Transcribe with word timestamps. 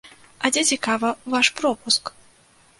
А 0.47 0.49
дзе, 0.55 0.63
цікава, 0.75 1.13
ваш 1.35 1.53
пропуск?! 1.63 2.13